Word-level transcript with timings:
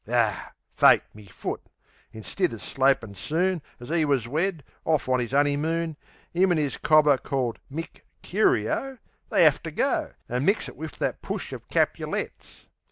Aw! 0.11 0.51
Fate 0.75 1.03
me 1.13 1.27
foot! 1.27 1.61
Instid 2.11 2.53
of 2.53 2.63
slopin' 2.63 3.13
soon 3.13 3.61
As 3.79 3.91
'e 3.91 4.03
was 4.03 4.27
wed, 4.27 4.63
off 4.83 5.07
on 5.07 5.21
'is 5.21 5.31
'oneymoon, 5.31 5.95
'Im 6.33 6.51
an' 6.51 6.57
'is 6.57 6.77
cobber, 6.77 7.19
called 7.19 7.59
Mick 7.71 8.01
Curio, 8.23 8.97
They 9.29 9.45
'ave 9.45 9.59
to 9.61 9.69
go 9.69 10.13
An' 10.27 10.43
mix 10.43 10.67
it 10.67 10.75
wiv 10.75 10.97
that 10.97 11.21
push 11.21 11.53
o' 11.53 11.59
Capulets. 11.59 12.65